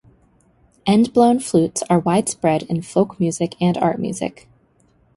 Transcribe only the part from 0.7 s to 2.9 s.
End-blown flutes are widespread in